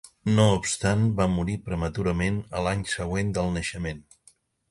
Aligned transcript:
No 0.37 0.45
obstant 0.53 1.03
va 1.19 1.27
morir 1.33 1.57
prematurament 1.67 2.41
a 2.61 2.65
l'any 2.69 2.81
següent 2.95 3.31
del 3.39 3.55
naixement. 3.59 4.05